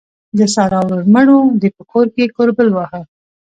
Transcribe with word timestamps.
د 0.37 0.39
سارا 0.53 0.79
ورور 0.85 1.03
مړ 1.13 1.27
وو؛ 1.31 1.45
دې 1.61 1.69
په 1.77 1.83
کور 1.91 2.05
کې 2.13 2.33
کوربل 2.35 2.67
واهه. 2.73 3.01